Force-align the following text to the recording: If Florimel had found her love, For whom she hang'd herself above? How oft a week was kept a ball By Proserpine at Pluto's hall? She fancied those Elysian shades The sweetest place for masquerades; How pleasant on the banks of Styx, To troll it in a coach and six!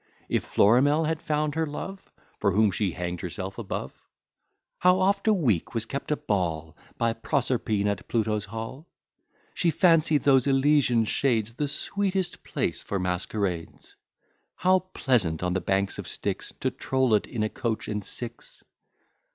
If 0.29 0.43
Florimel 0.45 1.03
had 1.05 1.21
found 1.21 1.53
her 1.53 1.67
love, 1.67 2.11
For 2.39 2.53
whom 2.53 2.71
she 2.71 2.89
hang'd 2.89 3.21
herself 3.21 3.59
above? 3.59 3.93
How 4.79 4.99
oft 4.99 5.27
a 5.27 5.31
week 5.33 5.75
was 5.75 5.85
kept 5.85 6.09
a 6.09 6.17
ball 6.17 6.75
By 6.97 7.13
Proserpine 7.13 7.85
at 7.87 8.07
Pluto's 8.07 8.45
hall? 8.45 8.87
She 9.53 9.69
fancied 9.69 10.23
those 10.23 10.47
Elysian 10.47 11.05
shades 11.05 11.53
The 11.53 11.67
sweetest 11.67 12.43
place 12.43 12.81
for 12.81 12.97
masquerades; 12.97 13.95
How 14.55 14.79
pleasant 14.79 15.43
on 15.43 15.53
the 15.53 15.61
banks 15.61 15.99
of 15.99 16.07
Styx, 16.07 16.51
To 16.61 16.71
troll 16.71 17.13
it 17.13 17.27
in 17.27 17.43
a 17.43 17.47
coach 17.49 17.87
and 17.87 18.03
six! 18.03 18.63